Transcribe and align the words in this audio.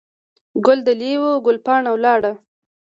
ګل 0.65 0.79
دلې 0.87 1.11
وو، 1.21 1.31
ګل 1.45 1.57
پاڼه 1.65 1.89
ولاړه. 1.93 2.31